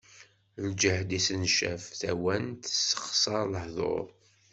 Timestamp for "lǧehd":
0.69-1.09